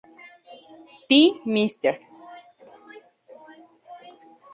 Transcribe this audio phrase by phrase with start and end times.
[1.09, 1.95] Tee, Mr.